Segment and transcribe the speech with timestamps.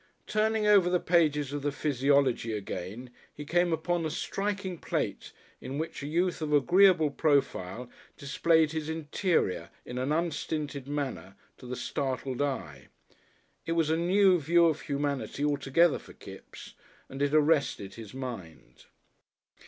[0.25, 5.77] Turning over the pages of the Physiology again he came upon a striking plate in
[5.77, 11.75] which a youth of agreeable profile displayed his interior in an unstinted manner to the
[11.75, 12.87] startled eye.
[13.67, 16.73] It was a new view of humanity altogether for Kipps,
[17.07, 18.85] and it arrested his mind.